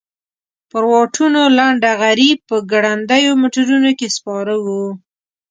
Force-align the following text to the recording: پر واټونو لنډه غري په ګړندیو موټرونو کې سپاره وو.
پر 0.71 0.83
واټونو 0.91 1.41
لنډه 1.57 1.91
غري 2.01 2.31
په 2.47 2.55
ګړندیو 2.71 3.39
موټرونو 3.41 3.89
کې 3.99 4.07
سپاره 4.17 4.53
وو. 4.63 4.85